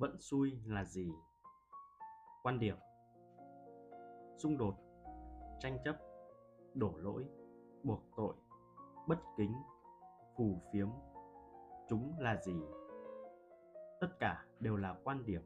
[0.00, 1.12] Vận xui là gì?
[2.42, 2.76] Quan điểm
[4.36, 4.74] Xung đột,
[5.58, 5.96] Tranh chấp,
[6.74, 7.24] Đổ lỗi,
[7.82, 8.34] Buộc tội,
[9.08, 9.52] Bất kính,
[10.36, 10.88] Phù phiếm,
[11.88, 12.60] Chúng là gì?
[14.00, 15.42] Tất cả đều là quan điểm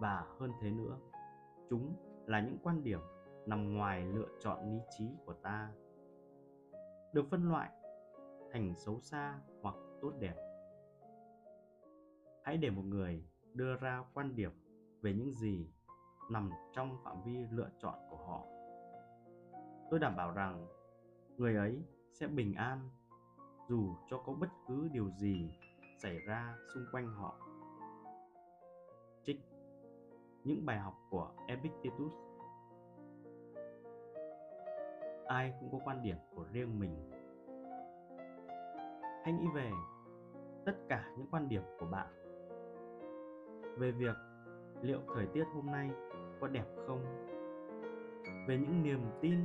[0.00, 0.98] Và hơn thế nữa,
[1.70, 1.96] Chúng
[2.26, 3.00] là những quan điểm
[3.46, 5.72] nằm ngoài lựa chọn lý trí của ta
[7.12, 7.70] được phân loại
[8.52, 10.51] thành xấu xa hoặc tốt đẹp
[12.44, 13.24] hãy để một người
[13.54, 14.50] đưa ra quan điểm
[15.02, 15.70] về những gì
[16.30, 18.44] nằm trong phạm vi lựa chọn của họ.
[19.90, 20.66] Tôi đảm bảo rằng
[21.36, 21.82] người ấy
[22.12, 22.90] sẽ bình an
[23.68, 25.50] dù cho có bất cứ điều gì
[25.98, 27.36] xảy ra xung quanh họ.
[29.22, 29.40] Trích
[30.44, 32.12] những bài học của epictetus.
[35.26, 37.10] Ai cũng có quan điểm của riêng mình.
[39.24, 39.70] Hãy nghĩ về
[40.66, 42.21] tất cả những quan điểm của bạn
[43.78, 44.16] về việc
[44.82, 45.90] liệu thời tiết hôm nay
[46.40, 47.04] có đẹp không?
[48.48, 49.38] Về những niềm tin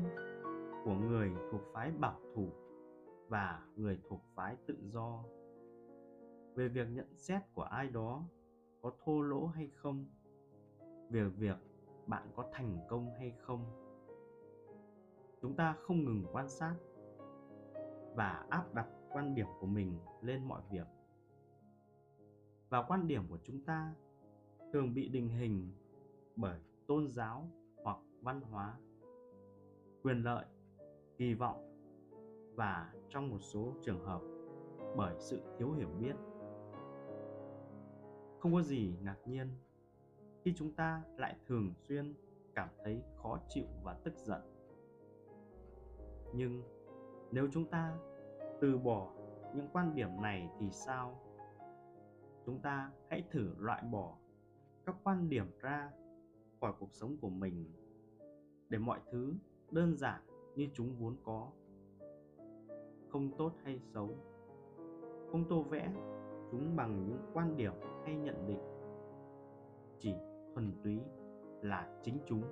[0.86, 2.50] của người thuộc phái bảo thủ
[3.28, 5.24] và người thuộc phái tự do.
[6.56, 8.24] Về việc nhận xét của ai đó
[8.82, 10.06] có thô lỗ hay không?
[11.10, 11.58] Về việc
[12.08, 13.66] bạn có thành công hay không?
[15.42, 16.76] Chúng ta không ngừng quan sát
[18.16, 20.88] và áp đặt quan điểm của mình lên mọi việc.
[22.70, 23.94] Và quan điểm của chúng ta
[24.72, 25.72] thường bị định hình
[26.36, 27.48] bởi tôn giáo
[27.84, 28.78] hoặc văn hóa,
[30.04, 30.46] quyền lợi,
[31.18, 31.68] kỳ vọng
[32.56, 34.22] và trong một số trường hợp
[34.96, 36.16] bởi sự thiếu hiểu biết.
[38.40, 39.48] Không có gì ngạc nhiên
[40.44, 42.14] khi chúng ta lại thường xuyên
[42.56, 44.42] cảm thấy khó chịu và tức giận.
[46.34, 46.64] Nhưng
[47.32, 47.98] nếu chúng ta
[48.62, 49.14] từ bỏ
[49.56, 51.20] những quan điểm này thì sao?
[52.46, 54.18] Chúng ta hãy thử loại bỏ
[54.88, 55.92] các quan điểm ra
[56.62, 57.66] khỏi cuộc sống của mình
[58.70, 59.34] để mọi thứ
[59.72, 60.22] đơn giản
[60.56, 61.52] như chúng vốn có.
[63.10, 64.10] Không tốt hay xấu,
[65.32, 65.94] không tô vẽ
[66.52, 67.74] chúng bằng những quan điểm
[68.06, 68.60] hay nhận định,
[70.00, 70.14] chỉ
[70.54, 71.00] thuần túy
[71.62, 72.44] là chính chúng.